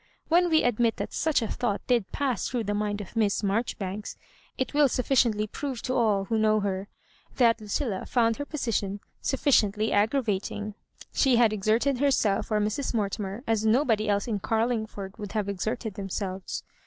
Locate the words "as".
13.45-13.63